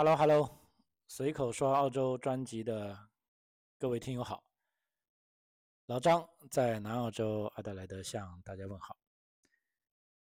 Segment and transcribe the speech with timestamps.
[0.00, 0.48] Hello Hello，
[1.08, 2.98] 随口说澳洲专辑的
[3.78, 4.42] 各位听友好，
[5.84, 8.96] 老张在南澳洲阿德莱德向大家问好。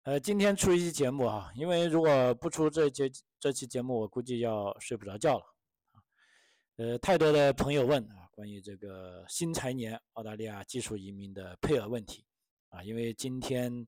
[0.04, 3.10] 呃，今天出一期节目啊，因为如果不出这节
[3.40, 5.44] 这期节目，我估计要睡不着觉了。
[6.76, 12.24] 呃，太多的朋友问啊，关于这个新财年澳大利亚技术移民的配额问题
[12.68, 13.84] 啊，因为今天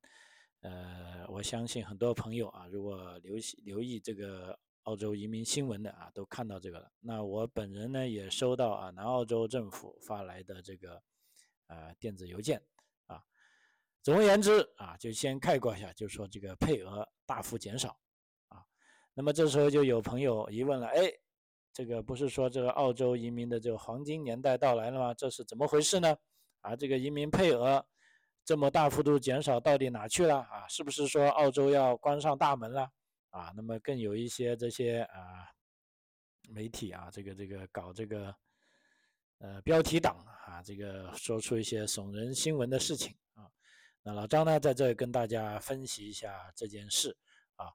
[0.62, 4.58] 呃，我相信很多朋友啊，如果留留意这个。
[4.86, 6.88] 澳洲移民新闻的啊，都看到这个了。
[7.00, 11.02] 那我本人呢，也收到啊南澳洲政府发来的这个
[11.66, 12.62] 呃电子邮件
[13.06, 13.20] 啊。
[14.00, 17.98] 总而言之啊，就先概括一下，就说这个配额大幅减少
[18.46, 18.62] 啊。
[19.12, 21.12] 那么这时候就有朋友疑问了，哎，
[21.72, 25.12] 这个不是说这个澳洲移民的这个黄金年代到来了吗？
[25.12, 26.16] 这是怎么回事呢？
[26.60, 27.84] 啊，这个移民配额
[28.44, 30.68] 这么大幅度减少，到底哪去了啊？
[30.68, 32.88] 是不是说澳洲要关上大门了？
[33.36, 35.44] 啊，那么更有一些这些啊
[36.48, 38.34] 媒体啊，这个这个搞这个
[39.38, 43.44] 呃标题党啊，这个说出一些耸人新闻的事情啊。
[44.02, 47.14] 那老张呢，在这跟大家分析一下这件事
[47.56, 47.66] 啊，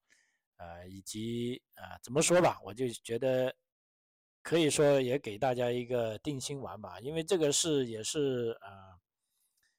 [0.58, 3.56] 呃，以及啊怎么说吧，我就觉得
[4.42, 8.98] 可以说也给大家一个定心丸吧，因为这个事也是啊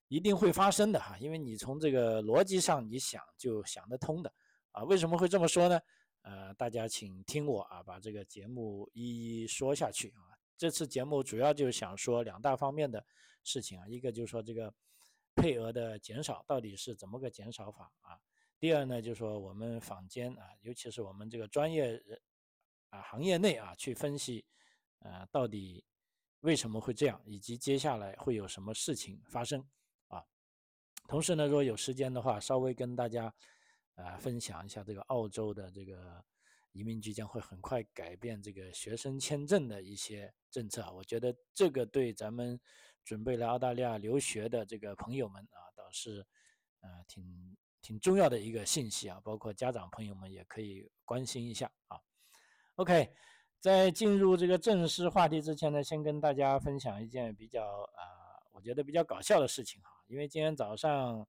[0.06, 4.32] 一定会发生的哈，因为你从这个逻辑上你想就想得通的。
[4.72, 5.80] 啊，为什么会这么说呢？
[6.22, 10.32] 呃，大家请听我啊，把这个节目一一说下去啊。
[10.56, 13.04] 这次节目主要就是想说两大方面的
[13.42, 14.72] 事情啊，一个就是说这个
[15.34, 18.18] 配额的减少到底是怎么个减少法啊。
[18.60, 22.20] 第二呢，就是说我们坊间啊，尤其是我们这个专业人
[22.90, 24.44] 啊行业内啊去分析，
[25.00, 25.84] 呃，到底
[26.40, 29.62] 为什么会这样，以及接下来会有什么事情发生
[30.06, 30.24] 啊。
[31.08, 33.34] 同时呢，如果有时间的话，稍微跟大家。
[33.94, 36.24] 啊，分享一下这个澳洲的这个
[36.72, 40.90] 移民局将会很快改变这个学生签证的一些政策。
[40.92, 42.58] 我觉得这个对咱们
[43.04, 46.26] 准备来澳大利亚留学的这个朋友们啊，倒是
[46.80, 49.20] 呃挺挺重要的一个信息啊。
[49.22, 52.00] 包括家长朋友们也可以关心一下啊。
[52.76, 53.12] OK，
[53.60, 58.02] 在进入这个正式话题之前呢，先跟大家分享一件比较啊，
[58.52, 59.90] 我觉得比较搞笑的事情哈。
[60.06, 61.28] 因为今天早上。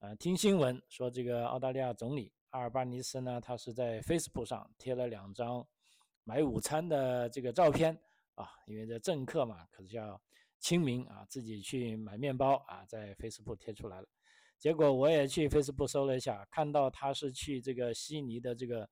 [0.00, 5.66] 呃，听新闻说，这个澳大利亚总理阿尔巴尼斯呢，他是在 Facebook 上贴了两张
[6.22, 8.00] 买午餐的这个照片
[8.36, 10.20] 啊，因为这政客嘛，可是要
[10.60, 14.06] 亲民啊，自己去买面包啊，在 Facebook 贴出来了。
[14.56, 18.88] 结果我也去 Facebook 搜了一下，看到他是去这个悉尼的这个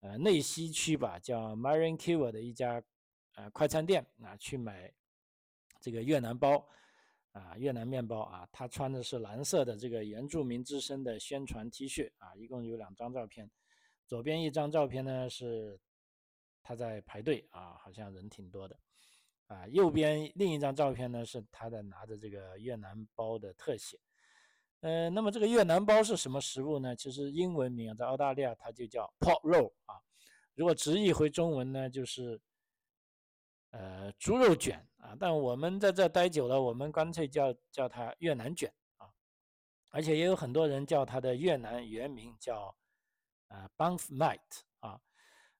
[0.00, 2.82] 呃内西区吧，叫 Marion k i w a 的一家
[3.34, 4.90] 呃快餐店啊，去买
[5.82, 6.66] 这个越南包。
[7.32, 13.50] 啊，越南面包啊，他穿的是蓝色的这个原住民之声的宣传 T 恤啊，一共有两张照片，
[14.06, 15.78] 左边一张照片呢是
[16.62, 18.76] 他在排队啊，好像人挺多的，
[19.46, 23.98] 啊，右边另一张照片呢是他在拿着这个越南包的特写，
[24.80, 26.96] 呃，那么这个越南包是什么食物呢？
[26.96, 29.94] 其实英文名在澳大利亚它就叫 pork roll 啊，
[30.54, 32.40] 如果直译回中文呢就是。
[33.72, 34.84] 呃，猪肉卷
[35.18, 39.08] 但我们在这待久了，我们干脆叫叫它越南卷啊，
[39.88, 42.74] 而且也有很多人叫它的越南原名叫
[43.48, 45.00] 啊 b a n f Night 啊，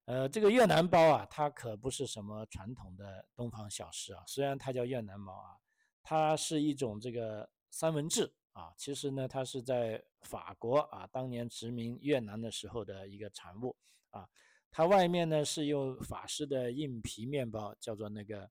[0.04, 5.56] 呃，这个越南包啊，它可不是什么传统的东方小吃啊，虽然它叫越南包啊，
[6.02, 13.76] 它是一种这个三文治啊，其实呢，它是在法国啊当年殖民越南的时候的一个产物
[14.10, 14.28] 啊。
[14.72, 18.48] 它外面呢是用法式的硬皮面包，叫做那个，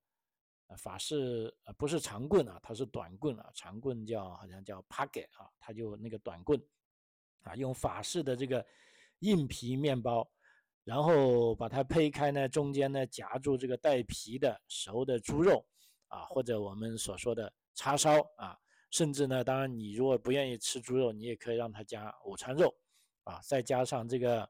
[0.77, 6.61] 法式呃不是长棍啊，它是短棍啊，长棍叫好像叫 p a g e t 啊，它就那个短棍，
[7.43, 8.65] 啊，用法式的这个
[9.19, 10.29] 硬皮面包，
[10.83, 15.65] 然后把它胚开呢，中间呢夹住这个带皮的熟的猪肉，
[16.07, 18.57] 啊，或者我们所说的叉烧啊，
[18.91, 22.73] 甚至呢，当然你如果不愿意吃猪肉，你也可以让它加午餐肉，
[23.23, 24.49] 啊，再加上这个。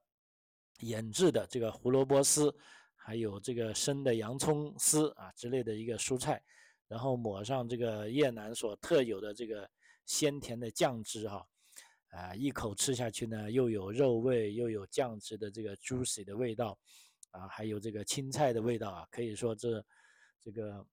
[0.83, 2.55] 腌制的这个胡萝卜丝，
[2.99, 6.39] 还有这个生的洋葱丝啊之类的一个蔬菜，
[6.87, 9.67] 然后抹上这个越南所特有的这个
[10.05, 11.47] 鲜甜的酱汁哈，
[12.09, 16.77] 啊，一口吃下去呢，又有肉味，又有酱汁的这个 juicy 的味道，
[17.31, 19.83] 啊，还有这个青菜的味道啊，可以说这
[20.39, 20.85] 这个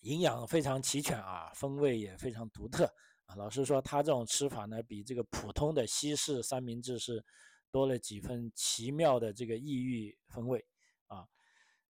[0.00, 2.84] 营养非常齐全啊，风味也非常独特
[3.24, 3.34] 啊。
[3.34, 7.24] 老实说，它这种吃法呢，比这个普通的西式三明治是。
[7.72, 10.62] 多了几分奇妙的这个异域风味，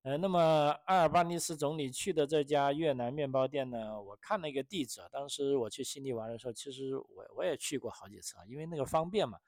[0.03, 0.41] 呃，那么
[0.87, 9.39] 阿尔巴尼斯总理去的这家越南面包店呢，我看了一个地址，当时我去悉尼玩的时候，其实我我也去过好几次啊，因为那个方便嘛。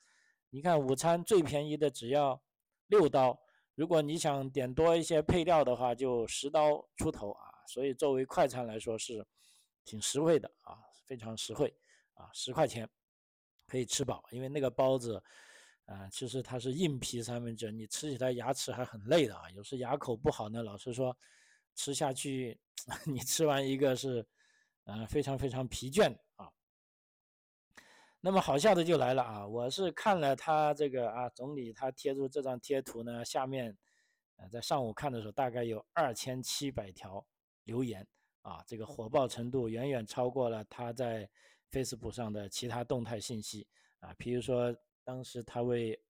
[0.50, 2.40] 你看午餐最便宜的只要
[2.86, 3.36] 六刀，
[3.74, 7.50] 如果你想点多一些配料的话，就十刀出头啊。
[7.66, 9.26] 所以作为快餐来说是
[9.84, 11.74] 挺实惠的啊，非常实惠
[12.12, 12.88] 啊，十块钱
[13.66, 14.22] 可以吃饱。
[14.30, 15.20] 因为那个包子，
[15.86, 19.50] 啊，其实它是硬皮三明治，你吃起来牙齿还很累的啊。
[19.50, 21.16] 有时牙口不好呢，老实说，
[21.74, 22.58] 吃下去
[23.04, 24.26] 你吃完一个是，
[24.84, 26.50] 啊，非常非常疲倦啊。
[28.20, 29.46] 那么好笑的就来了啊！
[29.46, 33.76] 我是看了他这个啊，总理他贴出这张贴图呢，下面，
[34.36, 37.22] 呃，在上午看的时候，大概有二千七百条
[37.64, 38.06] 留言
[38.40, 41.28] 啊，这个火爆程度远远超过了他在
[41.70, 43.66] Facebook 上的其他动态信息
[44.00, 44.74] 啊，比如说
[45.04, 46.00] 当时他为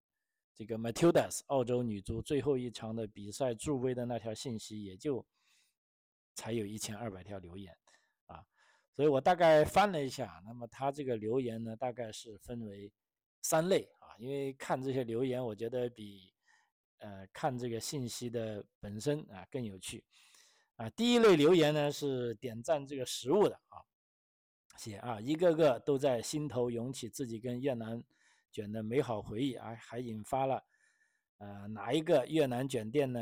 [0.55, 5.27] 这个 Matildas 澳洲女足最后一场的比赛助威的那条信息，也就
[6.35, 7.77] 才有一千二百条留言
[8.27, 8.45] 啊。
[8.95, 12.93] 所以我大概翻了一下，那么他这个留言呢，大概是分为
[13.43, 14.15] 三类啊。
[14.17, 16.33] 因为看这些留言，我觉得比
[16.99, 20.05] 呃看这个信息的本身啊更有趣
[20.77, 20.89] 啊。
[20.91, 23.83] 第一类留言呢是点赞这个食物的啊，
[24.79, 28.01] 写啊一个个都在心头涌起自己跟越南
[28.55, 30.65] 卷的美好回忆啊，还引发了
[31.39, 33.21] 呃哪一个越南卷店呢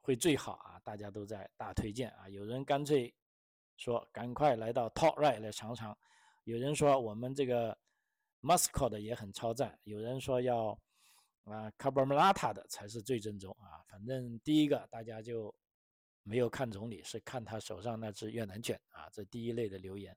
[0.00, 0.78] 会最好啊？
[0.84, 3.12] 大家都在大推荐啊，有人干脆。
[3.78, 5.94] 说赶快来到 Top Right 来尝尝。
[6.44, 7.76] 有人说我们这个
[8.40, 10.68] Muscat 的也很超赞，有人说要
[11.44, 13.84] 啊 c a b r a m a t a 的才是最正宗啊。
[13.90, 15.54] 反正第一个大家就
[16.22, 19.10] 没有看总理，是看他手上那只越南卷啊。
[19.12, 20.16] 这第一类的留言。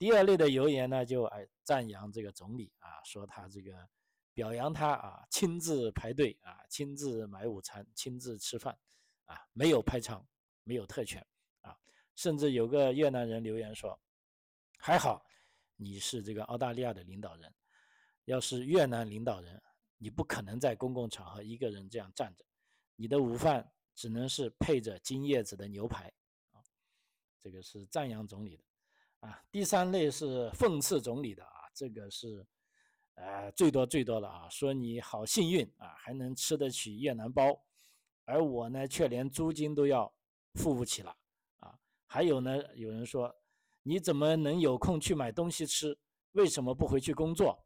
[0.00, 3.86] 第二类的留言呢，就哎赞扬这个总理啊，说他这个
[4.32, 8.74] 表扬他啊，亲自排队啊，亲自买午餐，亲自吃饭
[9.26, 10.26] 啊，没有排场，
[10.64, 11.20] 没有特权。
[11.60, 11.76] 啊
[12.16, 14.00] 甚至有个越南人留言说
[14.80, 15.22] ：“还好
[15.76, 17.54] 你是这个澳大利亚的领导人，
[18.24, 19.62] 要是越南领导人，
[19.98, 22.42] 你不可能在公共场合一个人这样站着，
[22.96, 26.10] 你的午饭只能是配着金叶子的牛排。”
[26.52, 26.64] 啊，
[27.42, 28.64] 这个是赞扬总理的
[29.20, 29.42] 啊。
[29.50, 32.46] 第三类是讽刺总理的啊，这个是
[33.14, 37.58] 呃最多最多的啊，说你好幸运啊，还能吃得起越南包，
[38.24, 40.12] 而我呢却连租金都要
[40.54, 41.16] 付不起了
[41.58, 41.78] 啊。
[42.06, 43.34] 还有呢，有人说，
[43.82, 45.98] 你怎么能有空去买东西吃？
[46.32, 47.64] 为什么不回去工作？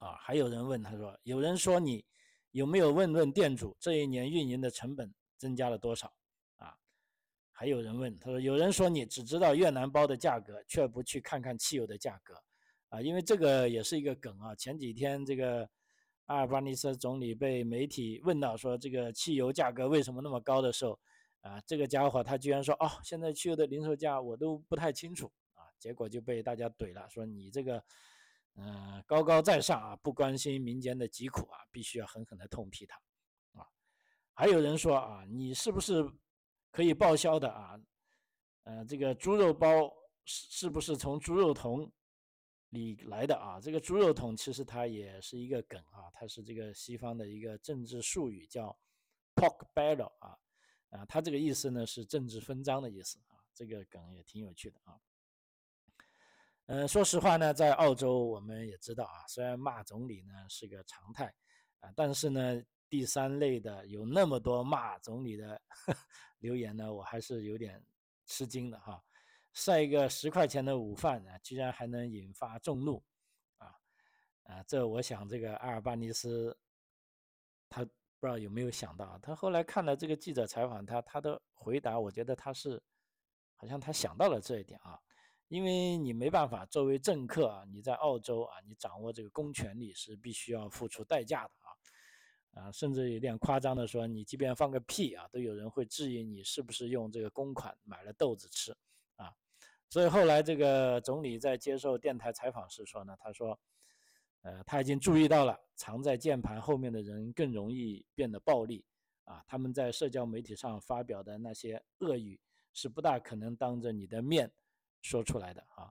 [0.00, 2.04] 啊，还有人问他说，有人说你
[2.50, 6.12] 有没有问问店主这一年运营的成本增加了多少？
[7.62, 12.34] 还有人问他说，有人说你只知道越南包的价格，却不去看看汽油的价格，
[12.88, 14.52] 啊，因为这个也是一个梗啊。
[14.56, 15.70] 前几天这个
[16.26, 20.98] 阿尔巴尼斯总理被媒体问到说这个汽油价格为什么那么高的时候。
[21.42, 27.84] 啊，这个家伙他居然说哦，现在汽油的零售价我都不太清楚啊，结果就被大家怼了，说你这个，
[28.54, 32.96] 嗯，高高在上啊，不关心民间的疾苦啊，必须要狠狠的痛批他，
[33.60, 33.66] 啊，
[34.34, 36.08] 还有人说啊，你是不是
[36.72, 37.80] 可以报销的啊？
[38.64, 39.92] 呃，这个猪肉包
[40.24, 41.92] 是是不是从猪肉桶
[42.70, 43.60] 里来的啊？
[43.60, 48.76] 这个猪肉桶其实它也是一个梗啊，它是这个西方的一个政治术语，叫
[49.36, 50.36] pork barrel 啊。
[50.90, 54.98] 啊，它这个意思呢是政治分赃的意思啊，这个梗也挺有趣的啊。
[56.66, 61.34] 嗯，说实话呢，在澳洲我们也知道啊，虽然骂总理呢是个常态
[61.80, 65.60] 啊，但是呢，第三类的有那么多骂总理的
[66.42, 67.82] 留言呢，我还是有点
[68.26, 69.02] 吃惊的哈。
[69.54, 73.02] 晒一个十块钱的午饭呢，居然还能引发众怒
[73.56, 73.74] 啊
[74.42, 74.62] 啊！
[74.64, 76.54] 这我想这个阿尔巴尼斯
[77.70, 77.88] 他。
[78.22, 82.80] 不知道有没有想到，他后来看了这个记者采访他，他的回答，我觉得他是，
[83.56, 84.96] 好像他想到了这一点啊，
[85.48, 91.50] 因为你没办法，作为政客啊，你在澳洲啊，你掌握这个公权力是必须要付出代价的
[92.52, 98.74] 啊，甚至有点夸张的说，你即便放个屁啊，都有人会质疑你是不是用这个公款买了豆子吃
[99.16, 99.32] 啊，
[99.88, 103.58] 所以后来这个总理在接受电台采访时说呢，他说。
[104.44, 108.84] 呃，他已经注意到了，藏在键盘后面的人更容易变得暴力
[109.22, 109.40] 啊！
[109.46, 112.40] 他们在社交媒体上发表的那些恶语，
[112.72, 114.50] 是不大可能当着你的面
[115.00, 115.88] 说出来的啊！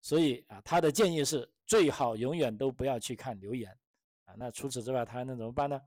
[0.00, 3.70] 所以啊，他的建议是最好永远都不要去看留言
[4.24, 4.34] 啊！
[4.36, 5.80] 那除此之外，他还能怎么办呢？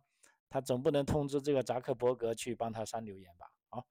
[0.49, 3.51] 他总不能通知这个扎克伯格去帮他删留言吧？
[3.69, 3.83] 啊！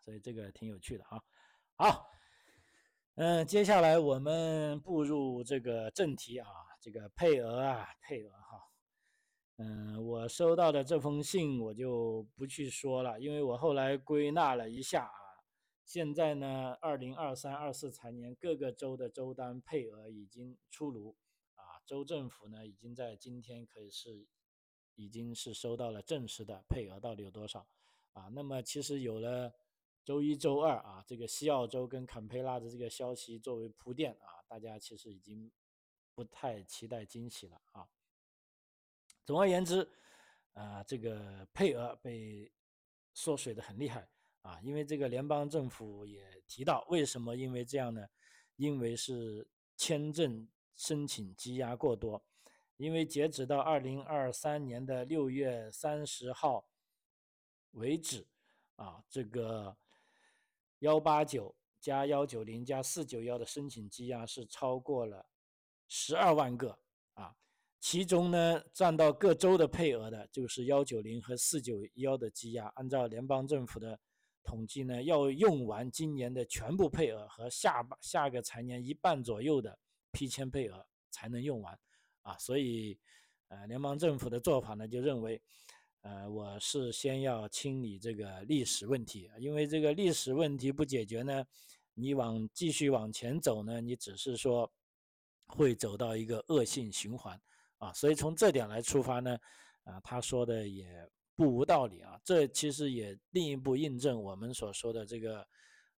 [0.00, 1.22] 所以这个挺有趣的啊！
[1.76, 2.10] 好，
[3.16, 6.48] 嗯，接下来我们步入这个正题啊。
[6.78, 8.62] 这个配额啊，配额哈，
[9.56, 15.42] 嗯，我收到的这封信我就不去说了，因为我后来归纳了一下啊，
[15.84, 21.16] 现在呢，二零二三二四财年各个州的州单配额已经出炉
[21.56, 24.28] 啊，州政府呢已经在今天可以是
[24.96, 27.66] 已经是收到了正式的配额到底有多少
[28.12, 28.28] 啊？
[28.32, 29.54] 那么其实有了
[30.04, 35.50] 周一周二啊，这个西澳洲跟坎培拉的这个消息作为铺垫啊，大家其实已经
[36.14, 37.86] 不太期待惊喜了啊。
[39.24, 39.88] 总而言之，
[40.54, 42.50] 啊，这个配额被
[43.14, 44.08] 缩水的很厉害
[44.42, 48.06] 啊，因为这个联邦政府也提到，为什么因为这样呢？
[48.56, 52.24] 因为是签证申请积压过多。
[52.76, 56.68] 因为截止到二零二三年的六月三十号
[57.72, 58.26] 为止，
[58.76, 59.76] 啊，这个
[60.80, 65.26] 幺八九加幺九零加四九幺的申请积压是超过了
[65.88, 66.78] 十二万个
[67.14, 67.34] 啊，
[67.80, 73.98] 其中呢占到各州的配额的就是幺九零和四九幺的积压，按照联邦政府的
[74.42, 79.78] 统计呢，要用完今年的全部配额和下下个财年一半左右的
[80.12, 81.78] 批签配额才能用完。
[82.26, 82.98] 啊，所以，
[83.46, 85.40] 呃，联邦政府的做法呢，就认为，
[86.00, 91.46] 呃，我是先要清理这个历史问题，因为这个历史问题不解决呢，
[91.94, 94.68] 你往继续往前走呢，你只是说
[95.46, 97.40] 会走到一个恶性循环，
[97.78, 99.38] 啊，所以从这点来出发呢，
[99.84, 105.46] 啊，他说的也不无道理啊，这其实也另一步印证我们所说的这个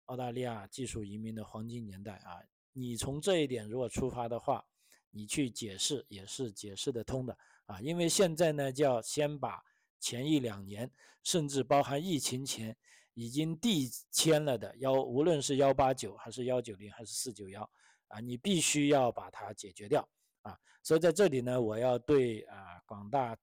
[0.05, 2.37] 澳大利亚技术移民的黄金年代啊，
[2.75, 4.63] 你从这一点如果出发的话。
[5.11, 7.37] 你去解释也是解释得通的
[7.67, 9.63] 啊，因为现在呢，就要先把
[9.99, 10.91] 前一两年，
[11.25, 12.77] 甚至包含疫情前
[13.15, 17.69] 已经递签了的幺，无论是幺八九还是幺九零还是四九幺
[18.09, 20.09] 啊，你必须要把它解决掉
[20.43, 20.57] 啊。
[20.83, 23.37] 所以在这里呢，我要对啊广大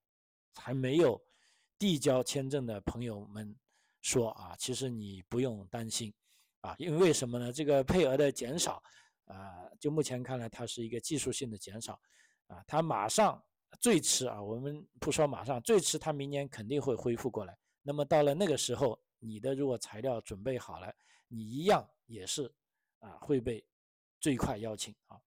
[0.54, 1.22] 还没有
[1.78, 3.56] 递交签证的朋友们
[4.02, 6.14] 说啊，其实你不用担心
[6.62, 7.52] 啊，因为为什么呢？
[7.52, 8.82] 这个配额的减少。
[9.26, 12.00] 啊，就目前看来，它是一个技术性的减少，
[12.48, 13.44] 啊，它马上
[13.80, 17.58] 最迟啊，我们不说马上，最迟它明年肯定会恢复过来。
[17.82, 20.94] 那么到了那个时候，你的如果材料准备好了，
[21.28, 22.52] 你一样也是
[23.00, 23.66] 啊会被
[24.20, 25.20] 最快邀请啊。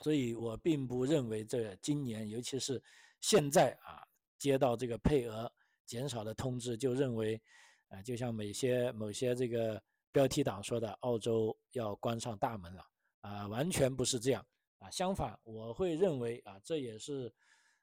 [0.00, 2.82] 所以我并不认为这今年，尤其是
[3.20, 4.06] 现在啊，
[4.38, 5.52] 接到这个配额
[5.84, 7.40] 减少的通知，就认为
[7.88, 12.82] 啊，就像某些某些这个标题党说的，澳洲要关上大门了。
[13.20, 14.46] 啊，完全不是这样
[14.78, 14.90] 啊！
[14.90, 17.30] 相反，我会认为啊，这也是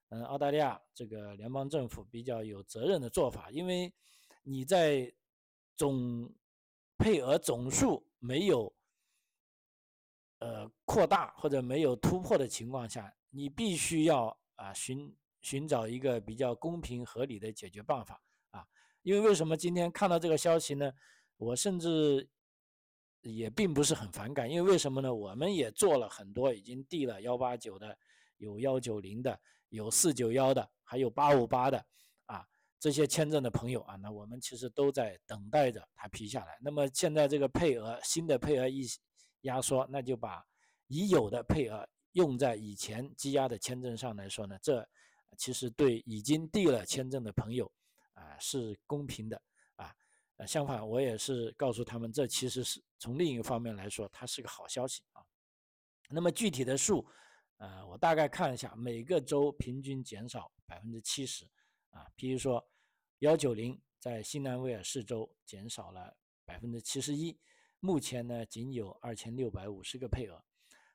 [0.10, 3.94] 嗯澳大利亚这个联邦政府比较有责任的做法，因为
[4.42, 5.14] 你在
[5.76, 6.34] 总
[6.98, 8.74] 配额总数没有
[10.40, 18.66] 呃扩大或者没有突破的情况下，你必须要啊寻寻找一个比较公平合理的解决办法啊！
[19.04, 20.92] 因为为什么今天看到这个消息呢？
[21.38, 22.28] 我甚至。
[23.36, 25.14] 也并不是很反感，因为为什么呢？
[25.14, 27.98] 我们也做了很多，已经递了幺八九的，
[28.38, 29.38] 有幺九零的，
[29.70, 31.86] 有四九幺的，还有八五八的，
[32.26, 32.48] 啊，
[32.80, 36.58] 这些签证的朋友啊，那我们其实都在等待着他批下来。
[36.62, 38.88] 那么现在这个配额新的配额一
[39.42, 40.46] 压缩，那就把
[40.88, 44.88] 已有的配额用在以前积压的签证上来说呢，这
[45.36, 47.70] 其实对已经递了签证的朋友
[48.14, 49.42] 啊是公平的。
[50.38, 55.24] 呃，相反，我也是告诉他们，这其实是从另一个方面来说，它是个好消息啊。
[56.10, 57.08] 那么具体的数，
[57.58, 61.44] 呃，我大概看一下，每个州平均减少百分之七十
[61.90, 62.08] 啊。
[62.16, 62.64] 比如说，
[63.20, 66.16] 幺九零在新南威尔士州减少了
[66.46, 67.36] 百分之七十一，
[67.80, 70.40] 目前呢仅有二千六百五十个配额。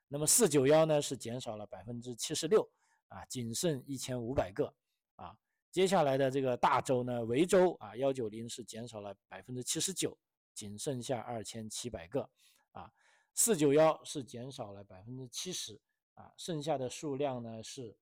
[0.06, 2.70] 那么四九幺呢是减少了百分之七十六
[3.08, 4.72] 啊，仅剩一千五百个
[5.16, 5.36] 啊。
[5.72, 10.14] 接下来的这个大洲呢，维州啊，幺九零是减少了百分之七十九，
[10.52, 12.28] 仅剩下二千七百个，
[12.72, 12.92] 啊，
[13.32, 15.80] 四九幺是减少了百分之七十，
[16.12, 17.96] 啊，剩下的数量呢是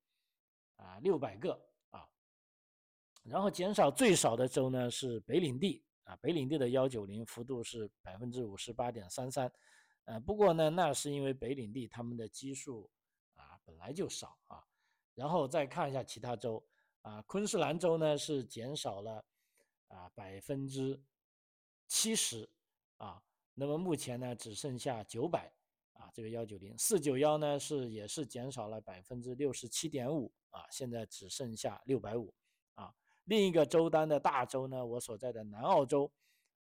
[0.75, 1.53] 啊六百个，
[1.91, 2.09] 啊，
[3.23, 9.49] 然后减少最少的州呢是北领地，啊，北领地的幺九零幅度是百分之五十八点三三，
[10.07, 12.91] 呃，不过呢，那是因为北领地他们的基数
[13.37, 14.61] 啊本来就少啊，
[15.15, 16.61] 然后再看一下其他州。
[17.03, 19.25] 啊，昆士兰州呢是减少了
[19.89, 21.01] 啊百分之
[21.87, 22.49] 七十
[22.99, 23.23] 啊，
[23.55, 25.51] 那么目前呢只剩下九百
[25.95, 32.35] 啊，这个幺九零四九幺呢是也是减少了百分之六十七点五啊，现在只剩下六百五
[32.75, 32.95] 啊。
[33.25, 36.13] 另一个州单的大州呢，我所在的南澳洲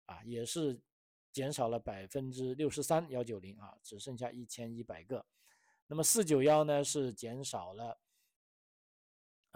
[0.06, 0.80] 啊也是
[1.32, 5.26] 减少了百分之六十三幺九零啊，只剩下一千一百个。
[5.88, 7.98] 那么四九幺呢是减少了。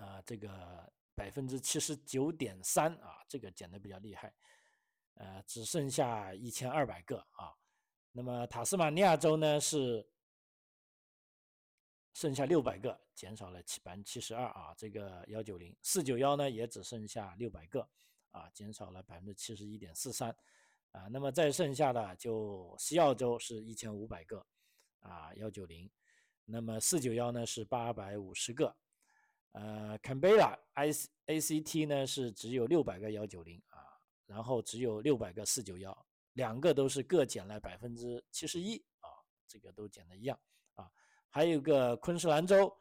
[0.01, 4.33] 啊，这个百分之七十九点三啊，这个减的比较厉害，
[5.13, 7.53] 呃，只剩下一千二百个啊。
[8.11, 10.05] 那么塔斯马尼亚州呢是
[12.13, 14.73] 剩下六百个，减少了七百分之七十二啊。
[14.75, 17.87] 这个幺九零四九幺呢，也只剩下六百个
[18.31, 20.35] 啊，减少了百分之七十一点四三
[20.93, 21.07] 啊。
[21.09, 24.43] 那么再剩下的就西澳洲是一千五百个
[25.01, 25.87] 啊，幺九零。
[26.43, 28.75] 那么四九幺呢是八百五十个，
[29.53, 30.91] 呃，Canberra I
[31.25, 33.83] A C T 呢是只有六百个幺九零啊，
[34.25, 39.09] 然后只有六百个四九幺，两个都是各减了百分之七十一啊，
[39.47, 40.39] 这个都减的一样
[40.75, 40.89] 啊。
[41.29, 42.73] 还有个昆士兰州，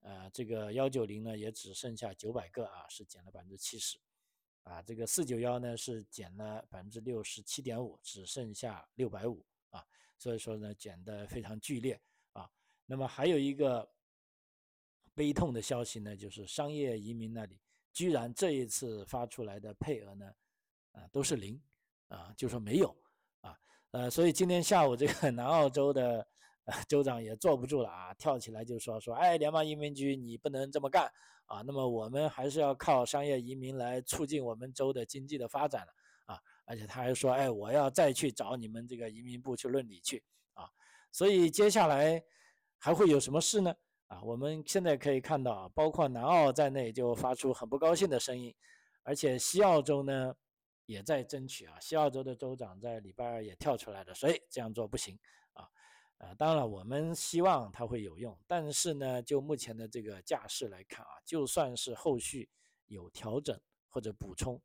[0.00, 3.96] 呃，这个幺九零呢也只剩下九百个啊，是减了百分之七十
[4.64, 4.82] 啊。
[4.82, 9.86] 这个四九幺呢是减了百分之六十七点五，只剩下六百五啊，
[10.18, 12.00] 所以说呢减的非常剧烈
[12.32, 12.50] 啊。
[12.86, 13.88] 那么还有一个
[15.18, 17.58] 悲痛的消息呢，就是商业移民那里
[17.92, 20.32] 居然这一次发出来的配额呢，
[20.92, 21.60] 啊都是零，
[22.06, 22.96] 啊就说没有，
[23.40, 23.58] 啊
[23.90, 26.24] 呃，所以今天下午这个 南澳洲的
[26.86, 31.10] 州长也坐不住了啊，跳起来就说说，哎，联邦移民局你不能这么干
[31.46, 35.92] 啊，那么我们还是要靠商业移民来促进我们州的经济的发展了
[36.26, 40.22] 啊，而且他还说，哎，我要再去找你们这个移民部去论理去
[40.54, 40.70] 啊，
[41.10, 42.22] 所以接下来。
[42.80, 43.74] 还会有什么事呢？
[44.08, 48.54] 啊，我们现在可以看到啊，包括南澳在内就发出很不高兴的声音，
[49.02, 50.34] 而且西澳洲呢
[50.86, 51.78] 也在争取啊。
[51.78, 55.18] 西澳洲的州长在礼拜二也跳出来了，所以这样做不行
[55.52, 55.68] 啊。
[56.16, 62.48] 呃，当然了，我们希望它会有用，但是呢，就目前的这个架势来看啊，就算是后续
[62.86, 64.60] 有调整或者补充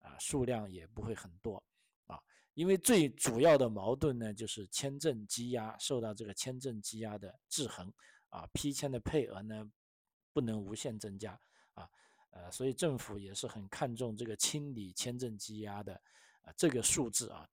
[0.00, 1.62] 啊，数量也不会很多。
[2.06, 2.20] 啊
[2.54, 7.92] 因为最主要的矛盾呢，就是签证积压受到这个签证积压的制衡
[8.28, 9.70] 啊，批签的配额呢
[10.32, 11.38] 不能无限增加
[11.74, 11.88] 啊，
[12.30, 15.94] 呃，所以政府也是很看重这个清理签证积压的
[16.42, 17.48] 啊这个数字啊，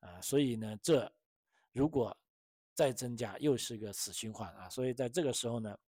[0.00, 1.10] 啊，所以呢，这
[1.72, 2.16] 如果
[2.74, 5.78] 再增加又是个死循环啊，所以在这个时候呢，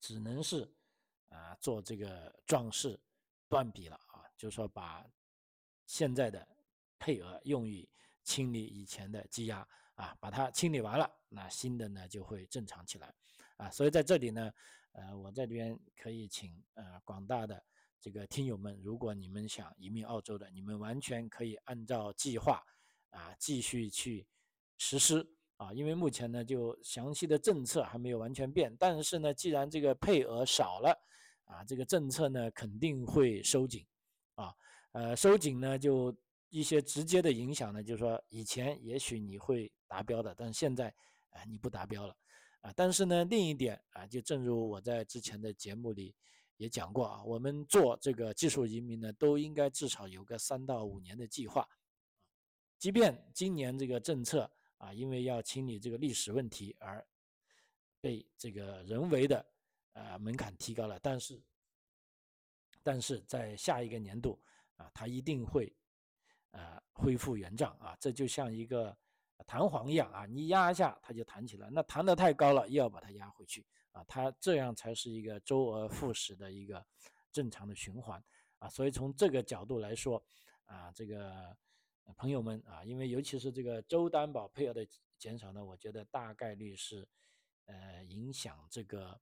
[0.00, 0.70] 只能是
[1.28, 3.00] 啊做这个壮士
[3.48, 5.04] 断臂了啊，就是说把
[5.86, 6.46] 现在的。
[7.02, 7.88] 配额用于
[8.24, 9.66] 清理以前的积压
[10.00, 13.12] 啊，把它清理完了，那新的呢就会正常起来
[13.58, 13.70] 啊。
[13.70, 14.50] 所以在这里呢，
[14.92, 17.62] 呃，我这边可以请呃广大的
[18.00, 22.64] 这个听友们，如果你们想移民澳洲的，你们完全可以按照计划
[23.10, 24.26] 啊继续去
[24.78, 25.70] 实施啊。
[25.74, 30.98] 因为目前呢，就详细的政策还没有完全变，但是呢，既然这个配额少了
[31.44, 33.86] 啊，这个政策呢肯定会收紧
[34.36, 34.54] 啊。
[34.92, 36.16] 呃，收紧呢就。
[36.50, 40.92] 一些直接的影响呢，就是说以前也许你会达标的，但是现在
[41.30, 42.16] 啊你不达标了
[42.60, 42.72] 啊。
[42.74, 46.12] 但是呢，另一点啊，就正如我在之前的节目里
[46.56, 51.68] 也讲过啊，我们做这个技术移民呢，都应该至少有个三到五年的计划。
[52.78, 57.06] 即便今年这个政策啊，因为要清理这个历史问题而
[58.00, 59.46] 被这个人为的
[59.92, 61.40] 啊门槛提高了，但是
[62.82, 64.36] 但是在下一个年度
[64.76, 65.72] 啊，它一定会。
[66.52, 68.96] 呃，恢复原状啊，这就像一个
[69.46, 76.84] 弹簧一样啊，你压一下它就弹起来，那弹得太高了，又要把它压回去啊，它这样才是一个周而复始的一个
[77.32, 78.22] 正常的循环
[78.58, 78.68] 啊。
[78.68, 80.22] 所以从这个角度来说
[80.64, 81.56] 啊，这个
[82.16, 84.86] 朋友们啊，因为尤其是这个周担保配额的
[85.18, 87.08] 减少呢，我觉得大概率是
[87.66, 89.20] 呃影响这个，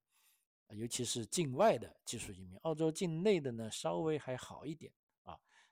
[0.69, 4.91] 尤其是境外的技术移民，澳洲境内的呢稍微还好一点。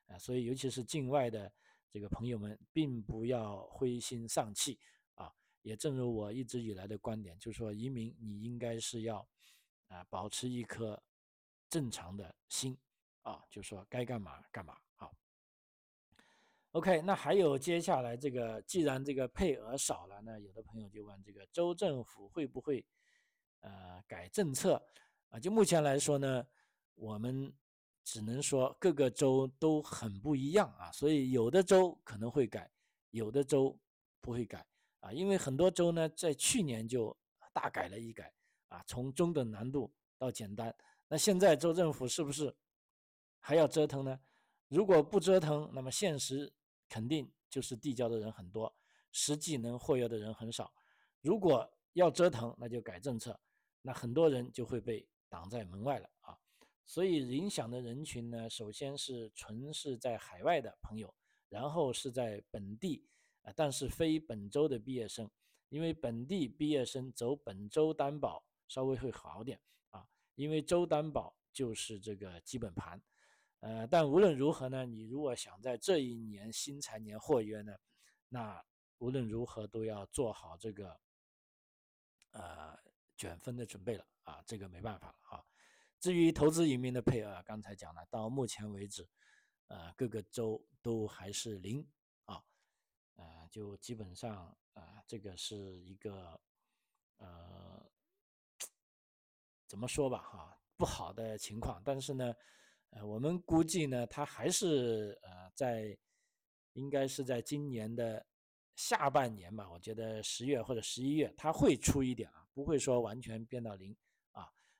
[0.08, 1.52] 啊，所以尤其是境外的
[1.90, 4.80] 这个朋友们，并不要灰心丧气
[5.16, 5.34] 啊。
[5.62, 9.28] 也正如我一直以来的观点，就是说移民你应该是要
[9.88, 11.04] 啊保持一颗
[11.70, 12.78] 正常的心
[13.24, 15.14] 啊，就是说该干嘛干嘛好。
[16.72, 22.86] OK，那还有接下来这个，既然这个配额少了，那有的朋友就问这个州政府会不会
[23.60, 24.82] 呃改政策
[25.30, 25.38] 啊？
[25.38, 26.48] 就目前来说呢，
[26.96, 27.54] 我们。
[28.08, 32.72] 只能说各个州都很不一样啊，所以有的州可能会改，
[33.12, 33.78] 有的州
[34.22, 34.66] 不会改
[35.02, 37.16] 啊，因为很多州呢在去年就
[37.52, 38.34] 大改了一改
[38.70, 40.74] 啊，从中等难度到简单。
[41.10, 42.56] 那现在州政府是不是
[43.42, 44.18] 还要折腾呢？
[44.70, 46.50] 如果不折腾，那么现实
[46.88, 48.74] 肯定就是递交的人很多，
[49.12, 50.74] 实际能获约的人很少。
[51.20, 53.38] 如果要折腾，那就改政策，
[53.82, 56.10] 那很多人就会被挡在门外了。
[56.88, 61.14] 所以影响的人群呢，首先是纯是在海外的朋友，
[61.50, 63.06] 然后是在本地
[63.42, 65.30] 啊，但是非本州的毕业生，
[65.68, 73.02] 因为本地毕业生走本州担保稍微会好点啊，因为州担保就是这个基本盘，
[73.60, 77.76] 呃，但无论如何呢，你如果想在这一年新财年获约呢，
[78.30, 78.64] 那
[79.00, 80.98] 无论如何都要做好这个
[82.32, 82.80] 呃
[83.18, 85.44] 卷分的准备了啊，这个没办法了啊。
[86.00, 89.08] 至于投资移民的配额，刚才讲了，到目前为止，
[89.68, 91.86] 呃，各个州都还是零
[92.26, 92.42] 啊，
[93.16, 96.40] 呃，就基本上啊，这个是一个
[97.18, 97.84] 呃，
[99.68, 101.82] 怎么说吧哈，不好的情况。
[101.84, 102.34] 但是呢，
[102.92, 105.98] 呃，我们估计呢，它还是呃，在
[106.74, 108.24] 应该是在今年的
[108.76, 113.98] 下半年吧，我觉得十月或者十一月，它会出一点啊，不会说完全变到零。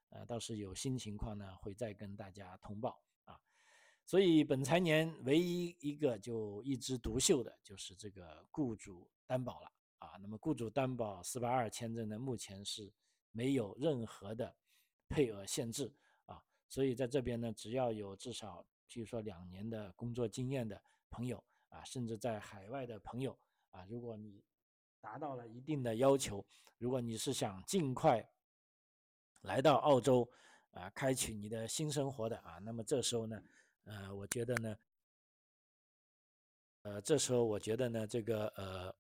[0.10, 3.38] 呃，倒是有新情况呢，会再跟大家通报啊。
[4.06, 10.18] 所以本财年唯一一个就一枝独秀的，就是这个雇主担保了啊。
[10.22, 12.92] 那么雇主担保四八二签证呢，目前是
[13.32, 14.56] 没有任何的
[15.10, 15.94] 配额限制
[16.26, 16.42] 啊。
[16.70, 23.38] 所以在这边呢，只要有至少，譬如说两年的工作经验的朋友啊，甚至在海外的朋友
[23.72, 24.42] 啊，如果你
[25.02, 26.46] 达到了一定的要求，
[26.78, 28.26] 如果你是想尽快。
[29.42, 30.30] 来到澳洲，
[30.72, 33.42] 啊，开启你的新生活的啊，那么这时候呢，
[33.86, 34.78] 呃，我觉得呢，
[36.82, 38.94] 呃，这时候我觉得呢，这个呃，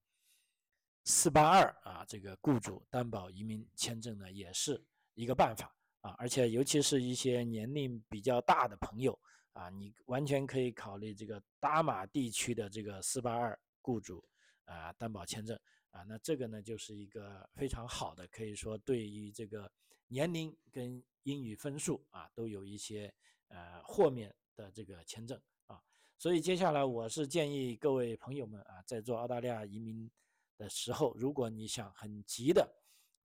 [1.04, 4.82] 四八二啊，这个雇主担保移民签证呢，也是
[5.16, 9.20] 一个办法啊，而且尤其是一些年龄比较大的朋友
[9.54, 14.24] 啊，你完全可以考虑这个大马地区的这个四八二雇主
[14.66, 15.60] 啊担保签证
[15.92, 19.70] 啊，那这个呢，就是一个非常好的，可以说对于这个。
[20.08, 23.14] 年龄跟英语分数啊，都有一些
[23.50, 25.82] 呃豁免的这个签证啊，
[26.18, 30.10] 所以接下来我是建议各位朋友们啊，在做澳大利亚移民
[30.58, 32.66] 的时候，如果你想很急的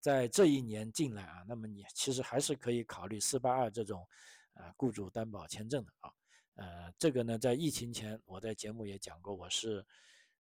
[0.00, 4.04] 在这一年进来啊，那么你其实还是可以考虑四八二这种
[4.54, 6.12] 啊雇主担保签证的啊，
[6.56, 9.86] 呃，这个呢在疫情前我在节目也讲过，我是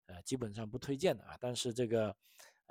[0.07, 2.15] 呃基本上不推荐的啊，但是这个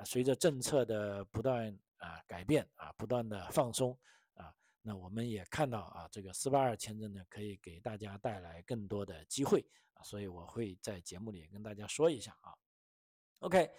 [0.04, 1.78] 随着政策的不断。
[2.00, 3.96] 啊，改变啊，不断的放松
[4.32, 12.56] 啊，那我们也看到啊，这个四八二签证呢，可以给大家带来更多的机会啊，所以我会在节目里跟大家说一下啊。
[13.40, 13.70] OK，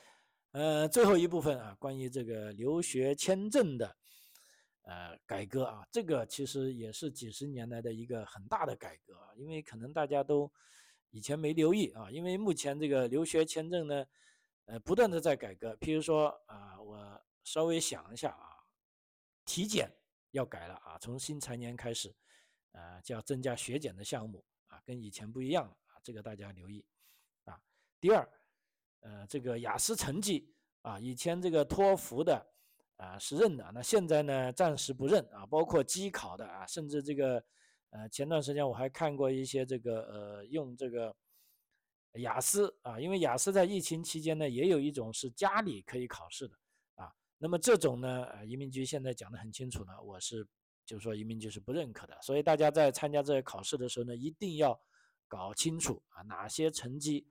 [0.51, 3.97] 呃，最后一部分啊，关于这个留学签证的
[4.83, 10.51] 呃改革啊，这个其实也是几十年来的一个很大的改革啊，因为可能大家都
[11.09, 14.05] 以前没留意啊，因为目前这个留学签证呢，
[14.65, 17.19] 呃，不断的在改革，譬如说啊，我。
[17.43, 18.63] 稍微想一下啊，
[19.45, 19.91] 体检
[20.31, 22.15] 要改了啊，从新财年开始，
[22.71, 26.85] 呃，就要增加血检的项目啊，跟以前不一样了啊，这个大家留意
[27.45, 27.59] 啊。
[27.99, 28.29] 第二，
[29.01, 32.45] 呃，这个雅思成绩啊，以前这个托福的
[32.97, 37.43] 啊是认的，那现在呢暂时不认啊，包括机考的啊，甚至这个
[37.89, 41.15] 呃前段时间我还看过一些这个呃用这个
[42.13, 46.55] 雅思啊，因为雅思在疫情期间呢也有一种是家里可以考试的。
[47.43, 50.47] 那么这种呢，呃，移民局现在讲的很清楚呢，我是
[50.85, 54.79] 就是说移民局是不认可的，所以大家在参加这些考试的时候呢，一定要
[55.27, 57.25] 搞清楚啊，哪些成绩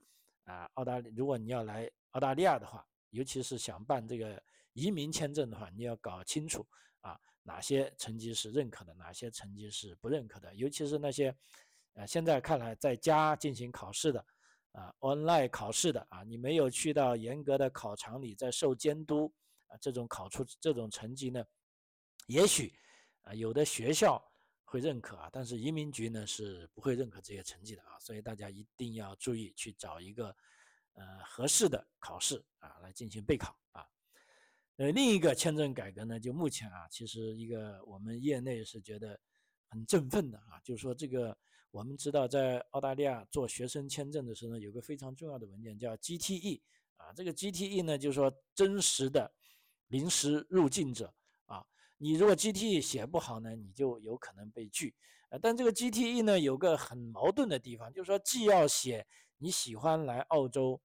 [0.46, 4.42] 啊，澳大利如果你要来澳大利亚的话，尤其是想办这个
[4.72, 6.66] 移民签证的话，你要搞清楚
[7.02, 11.32] 啊，哪些成绩是认可的，哪些成绩是不认可的，尤其是那些
[11.92, 14.26] 呃现在看来在家进行考试的
[14.72, 19.32] 啊，online 考试的啊，你没有去到严格的考场里在受监督。
[19.70, 21.42] 啊，这种考出这种成绩呢，
[22.26, 22.74] 也许
[23.22, 24.22] 啊有的学校
[24.64, 30.36] 会认可啊，但是移民局呢是不会认可这些成绩的啊，所以大家一定要注意去找一个
[30.94, 33.86] 呃合适的考试啊来进行备考啊。
[34.76, 39.18] 呃，另一个签证改革呢，就目前啊，其实一个我们业内是觉得
[39.68, 41.36] 很振奋的啊，就是说这个
[41.70, 46.60] 我们知道在澳大利亚做学生签证的时候呢，有个非常重要的文件叫 GTE
[46.96, 49.32] 啊，这个 GTE 呢就是说真实的。
[49.90, 51.12] 临时入境者
[51.46, 51.64] 啊，
[51.98, 54.94] 你如果 GTE 写不好呢，你就有可能被拒。
[55.28, 59.06] 呃，但这个 GTE 呢有个很矛盾的地方，就是说既要写
[59.38, 60.80] 你喜欢来澳洲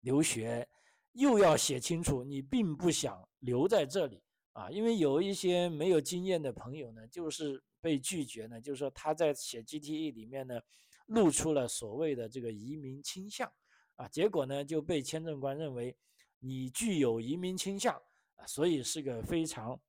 [0.00, 0.66] 留学，
[1.12, 4.70] 又要写清楚你并不想留在这里啊。
[4.70, 10.60] 因为有一些没有经验的朋友呢，就是被拒绝呢，就是说他在写 GTE 里面呢，
[11.06, 13.50] 露出了所谓的这个移民倾向
[13.96, 15.94] 啊，结果呢就被签证官认为
[16.38, 18.00] 你具有移民倾向。
[18.46, 19.80] 所以是个非常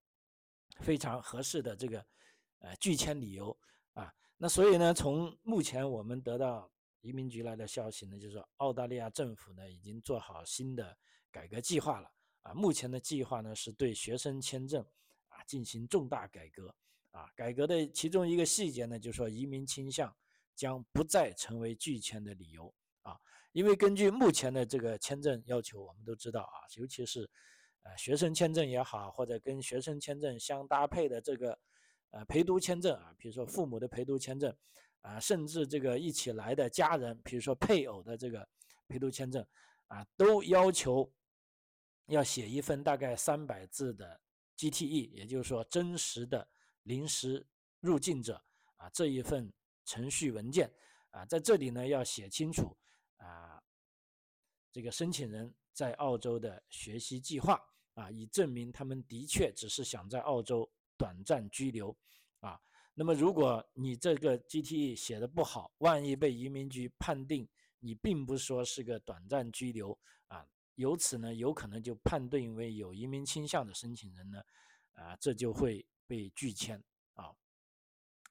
[0.80, 2.06] 非常合适的这个
[2.60, 3.58] 呃拒签理由
[3.94, 4.13] 啊。
[4.38, 10.98] 那所以呢，从目前我们得到移民局来的消息呢，就是说澳大利亚政府呢已经做好新的
[11.32, 12.10] 改革计划了
[12.42, 12.54] 啊。
[12.54, 14.84] 目前的计划呢是对学生签证
[15.28, 16.74] 啊进行重大改革
[17.12, 17.30] 啊。
[17.36, 20.16] 改革的其中一个细节呢，就是说移民倾向
[20.56, 23.20] 将不再成为拒签的理由啊。
[23.52, 27.30] 因为根据目前的这个签证要求，我们都知道啊，尤其是
[27.84, 31.58] 呃学生签证也好，或者跟学生签证相搭配的这个
[32.12, 34.54] 呃陪读签证啊，比如说父母的陪读签证
[35.02, 38.48] 啊，甚至这个一起来的家人，比如说配偶的这个
[38.88, 39.46] 陪读签证
[39.88, 41.12] 啊，都要求
[42.08, 44.19] 要写一份大概三百字的
[44.58, 46.48] GTE，也就是说真实的
[46.84, 47.46] 临时
[47.80, 48.43] 入境者
[48.78, 49.52] 啊这一份
[49.86, 50.74] 程序文件
[51.12, 52.78] 啊，在这里呢要写清楚
[53.17, 53.62] 啊。
[54.72, 57.63] 这个申请人在澳洲的学习计划
[57.94, 61.96] 啊，以证明他们的确只是想在澳洲短暂居留
[62.40, 62.60] 啊。
[62.94, 67.48] 那么，如果你这个 GTE 写的不好，万一被移民局判定
[67.80, 74.44] 你并不说是个短暂居留啊，由此呢，有可能就判定为有移民倾向的申请人呢，
[74.94, 77.34] 啊，这就会被拒签啊。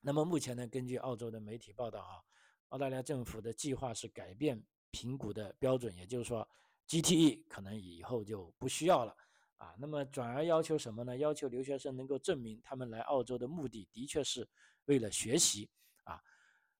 [0.00, 2.22] 那么目前呢，根据澳洲的媒体报道啊，
[2.68, 4.64] 澳大利亚政府的计划是改变。
[4.94, 6.46] 评估的标准，也就是说
[6.86, 9.16] ，GTE 可能以后就不需要了
[9.62, 9.74] 啊。
[9.78, 11.16] 那么转而要求什么呢？
[11.16, 14.48] 要求留学生能够证明他们来澳洲的目的的确是
[14.86, 15.70] 为了学习
[16.04, 16.20] 啊。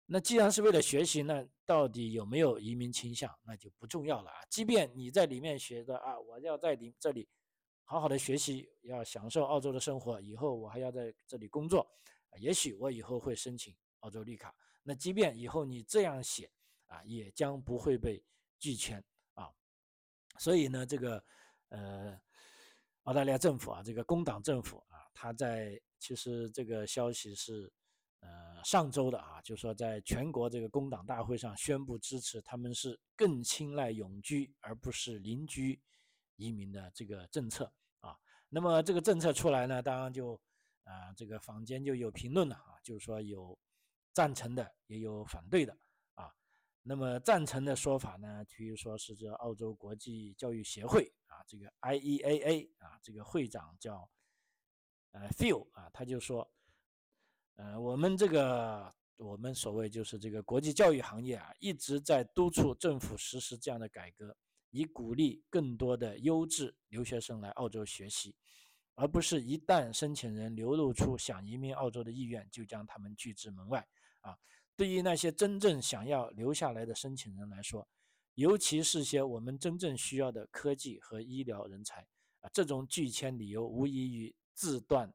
[0.07, 4.39] 那既然是为了学习，那到底有没有移民倾向，那就不重要了啊。
[4.51, 7.29] 即便你在里面学的啊，我要在里这里
[7.85, 11.87] 好好的学习，要享受澳洲的生活，以后我还要在这里工作，
[12.39, 14.55] 也许我以后会申请澳洲绿卡。
[14.83, 16.51] 那即便以后你这样写。
[16.89, 18.23] 啊，也将不会被
[18.59, 19.49] 拒签啊，
[20.37, 21.25] 所以呢，这个
[21.71, 22.21] 呃，
[23.05, 27.73] 澳大利亚政府啊，这个工党政府啊，他在其实这个消息是
[28.21, 35.81] 呃上周的啊，就说在全国这个工党大会上宣布支持，他们是更青睐永居而不是邻居
[36.37, 38.17] 移民的这个政策啊。
[38.49, 40.41] 那么这个政策出来呢，当然就
[40.85, 43.59] 啊，这个坊间就有评论了啊，就是说有
[44.13, 45.77] 赞成的，也有反对的。
[46.85, 51.13] 那么赞成的说法呢，比如说是这澳洲国际教育协会
[51.47, 54.09] 这个 IEAA 啊，这个会长叫
[55.13, 56.51] 呃 Phil 啊，他就说，
[57.57, 64.37] 呃，我们这个我们所谓就是这个国际教育行业啊，一直在督促政府实施这样的改革，
[64.71, 68.35] 以鼓励更多的优质留学生来澳洲学习，
[68.95, 73.87] 而不是一旦申请人流露出想移民澳洲的意愿，就将他们拒之门外
[74.21, 74.39] 啊。
[74.75, 77.87] 对于那些真正想要留下来的申请人来说，
[78.35, 82.07] 尤其是些我们真正需要的科技和医疗人才
[82.41, 85.13] 啊，这种拒签理由无异于自断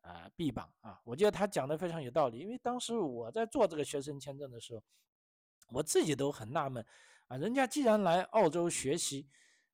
[0.00, 1.00] 啊臂膀啊！
[1.04, 4.82] 我觉得他讲的非常有道理，因为当时我在做这个学生签证的时候，
[5.70, 6.84] 我自己都很纳闷
[7.26, 9.26] 啊，人家既然来澳洲学习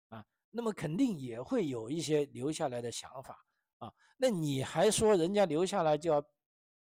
[0.09, 3.45] 啊，那么肯定也会有一些留下来的想法
[3.79, 6.25] 啊，那你还说人家留下来就要？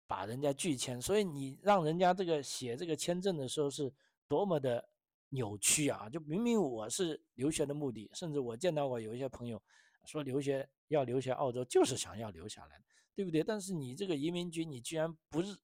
[0.04, 3.90] 把人家拒签，所以你让人家这个写这个签证的时候是
[4.28, 4.86] 多么的
[5.34, 6.10] 扭曲啊！
[6.10, 9.60] 就明明我是留学的目的，甚至我见到过有一些朋友
[10.04, 12.78] 说留学要留学澳洲就是想要留下来，
[13.14, 13.42] 对不对？
[13.42, 15.58] 但是你这个移民局你居然不是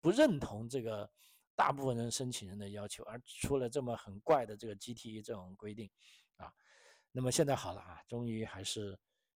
[0.00, 1.10] 不认同这个
[1.56, 5.90] 大部分人申请人的要求，而出了这么很怪的这个 GTE 这种规定
[6.36, 6.52] 啊！
[7.10, 8.96] 那么现在好了啊，终于还是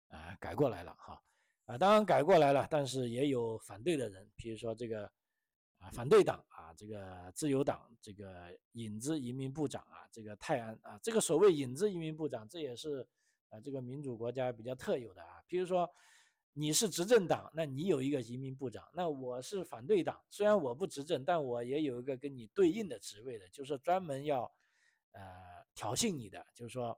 [0.09, 1.19] 啊改过来了哈。
[1.65, 5.11] 啊，当然改过来了，但是也有反对的人，比如说这个
[5.81, 13.05] 啊，反对党啊，这个自由党这个影子移民部长啊，这个泰安啊，这个所谓影子移民部长，这也是
[13.49, 15.43] 啊这个民主国家比较特有的啊。
[15.49, 15.91] 比如说
[16.53, 24.43] 你是执政党，那你有一个移民部长，那我是反对党，虽然我不执政，但我也有一个跟你对应的职位的，就是专门要
[25.13, 25.21] 呃
[25.75, 26.97] 挑衅你的，就是说。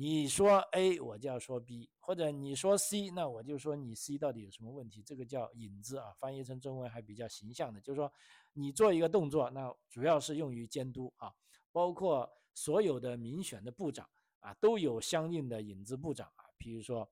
[0.00, 5.02] 你说 A，我就要说 B，或者你说 C，那我就说你 C 到底有什么问题？
[5.02, 8.10] 这个叫引子啊，翻译成中文还比较形象的，就是说
[8.54, 11.30] 你做一个动作，那主要是用于监督啊，
[11.70, 14.08] 包括所有的民选的部长
[14.38, 17.06] 啊，都有相应的引子部长啊，比如说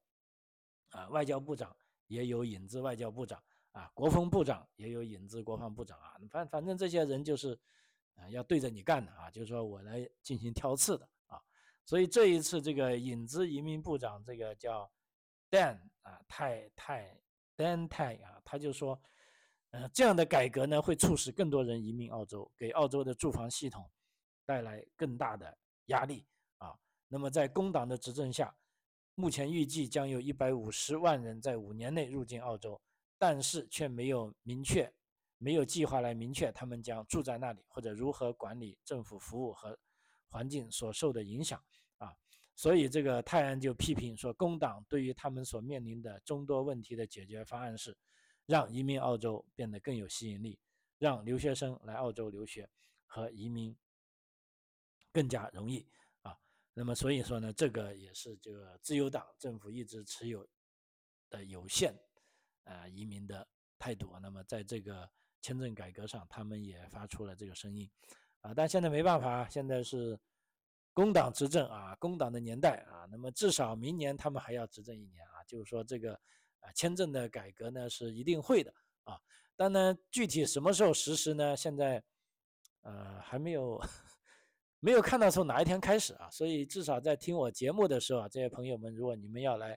[0.88, 3.38] 啊，外交部长也有引子外交部长
[3.72, 7.52] 啊，国防部长也有引子国防部长啊，反反正这些人就是
[8.14, 11.06] 啊，要对着你干的啊，就是说我来进行挑刺的。
[11.88, 14.92] 所以这一次，这个影子移民部长，这个叫
[15.50, 17.18] Dan 啊，泰泰
[17.56, 19.00] Dan 泰啊，他就说，
[19.70, 23.90] 呃，这样的改革呢，会促使更多人移民澳洲，给澳洲的住房系统
[24.44, 26.26] 带来更大的压力
[26.58, 26.78] 啊。
[27.08, 28.54] 那么在工党的执政下，
[29.14, 32.78] 目前预计将有一百五十万人在五年内入境澳洲，
[33.16, 34.92] 但是却没有明确，
[35.38, 39.78] 没有计划来明确他们将住在那里或者如何管理政府服务和
[40.28, 41.62] 环境所受的影响。
[41.98, 42.14] 啊
[42.54, 47.96] 所以，这个泰安就批评说，工党对于他们所面临的众多问题的解决方案是，
[48.46, 50.58] 让移民澳洲变得更有吸引力，
[50.98, 52.68] 让留学生来澳洲留学
[53.06, 53.76] 和移民
[55.12, 55.86] 更加容易
[56.22, 56.36] 啊。
[56.74, 60.44] 那么所以说呢，这个也是这个自由党政府一直持有
[61.30, 61.96] 的有限
[62.64, 63.46] 啊移民的
[63.78, 64.12] 态度。
[64.20, 65.08] 那么在这个
[65.40, 67.88] 签证改革上，他们也发出了这个声音
[68.48, 68.54] 啊。
[68.56, 70.18] 但现在没办法，现在是
[70.92, 73.06] 工党执政啊，工党的年代啊。
[73.10, 76.14] 那么至少明年他们还要执政一年啊，就是说这个
[76.60, 78.72] 啊签证的改革呢是一定会的
[79.04, 79.18] 啊。
[79.56, 81.56] 但呢，具体什么时候实施呢？
[81.56, 82.02] 现在
[82.82, 83.80] 呃还没有。
[84.80, 89.76] 没有看到从哪一天开始啊，所以至少在听我节目的时候啊，这些朋友们，如果你们要来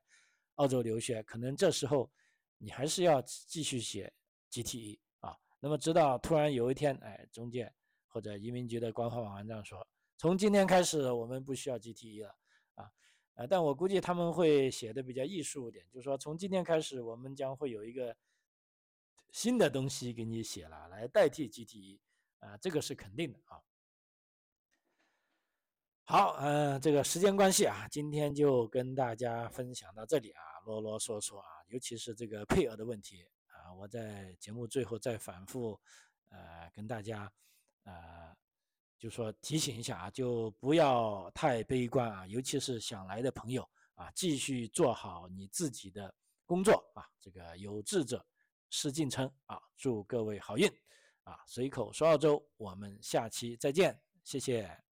[0.57, 2.07] 澳洲留学，可能这时候
[2.59, 4.13] 你还是要继续写
[4.51, 5.35] GTE 啊。
[5.59, 7.73] 那么直到突然有一天，哎，中介
[8.11, 12.35] 或者移民局的官方网站说，从今天开始我们不需要 GTE 了
[12.75, 12.91] 啊，
[13.35, 18.15] 呃，但我估计他们会写的比较艺术一点，就是说从今天开始我们将会有一个
[19.31, 21.99] 新的东西给你写了来代替 GTE
[22.39, 23.61] 啊，这个是肯定的啊。
[26.03, 35.79] 好，嗯，这个时间关系啊，今天就跟大家分享到这里啊，啰啰嗦嗦啊，尤其是这个配额的问题啊，我在节目最后再反复，
[36.27, 37.31] 呃，跟大家，
[37.83, 38.35] 呃，
[38.97, 46.13] 就说提醒一下啊，就不要太悲观啊，尤其是想来的朋友啊，继续做好你自己的
[46.45, 48.25] 工作啊，这个有志者
[48.69, 50.67] 事竟成啊，祝各位好运
[51.23, 54.90] 啊，随口说澳洲，我们下期再见，谢谢。